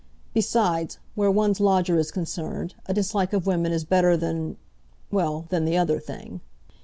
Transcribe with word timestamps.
Besides, 0.33 0.97
where 1.13 1.29
one's 1.29 1.59
lodger 1.59 1.99
is 1.99 2.09
concerned, 2.09 2.73
a 2.87 2.93
dislike 2.95 3.33
of 3.33 3.45
women 3.45 3.71
is 3.71 3.83
better 3.85 4.17
than—well, 4.17 5.45
than 5.49 5.63
the 5.65 5.77
other 5.77 5.99
thing. 5.99 6.41